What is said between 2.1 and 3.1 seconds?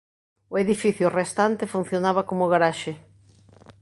como garaxe.